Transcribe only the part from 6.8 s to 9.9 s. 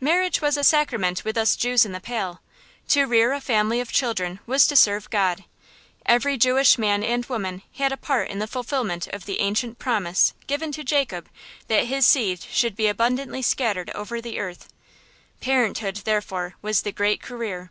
and woman had a part in the fulfilment of the ancient